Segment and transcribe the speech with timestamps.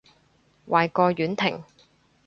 [0.67, 1.63] 壞過婉婷